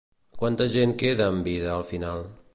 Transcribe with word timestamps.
Quanta 0.39 0.67
gent 0.75 0.95
queda 1.03 1.29
amb 1.35 1.51
vida 1.51 1.71
al 1.77 1.87
final? 1.93 2.27